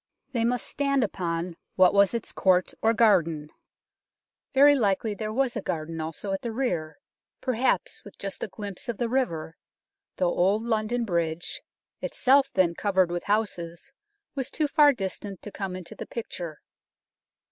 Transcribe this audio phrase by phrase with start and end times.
[0.31, 3.51] They must stand upon what was its court or garden;
[4.51, 6.97] very likely there was a garden also at the rear,
[7.39, 9.57] perhaps with just a glimpse of the river,
[10.15, 11.61] though Old London Bridge,
[12.01, 13.91] itself then covered with houses,
[14.33, 16.61] was too far distant to come into the picture.